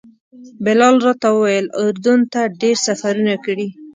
[0.63, 3.67] بلال راته وویل اردن ته ډېر سفرونه کړي.